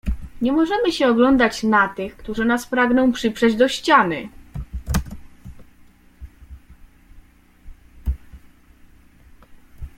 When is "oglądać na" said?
1.07-1.87